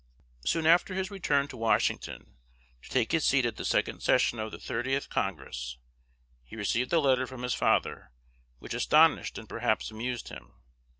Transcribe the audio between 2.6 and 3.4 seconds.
to take his